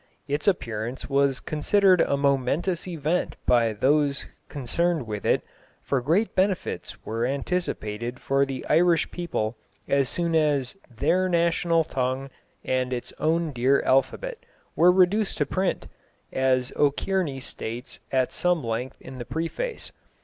Its 0.27 0.47
appearance 0.47 1.07
was 1.11 1.39
considered 1.39 2.01
a 2.01 2.17
momentous 2.17 2.87
event 2.87 3.35
by 3.45 3.71
those 3.71 4.25
concerned 4.49 5.05
with 5.05 5.27
it, 5.27 5.43
for 5.83 6.01
great 6.01 6.33
benefits 6.33 7.05
were 7.05 7.23
anticipated 7.23 8.19
for 8.19 8.43
the 8.43 8.65
Irish 8.65 9.11
people 9.11 9.55
as 9.87 10.09
soon 10.09 10.33
as 10.35 10.75
"their 10.89 11.29
national 11.29 11.83
tongue 11.83 12.31
and 12.63 12.91
its 12.91 13.13
own 13.19 13.53
dear 13.53 13.83
alphabet" 13.83 14.39
were 14.75 14.91
reduced 14.91 15.37
to 15.37 15.45
print, 15.45 15.87
as 16.33 16.73
O'Kearney 16.75 17.39
states 17.39 17.99
at 18.11 18.31
some 18.31 18.63
length 18.63 18.99
in 19.01 19.19
the 19.19 19.25
preface. 19.25 19.91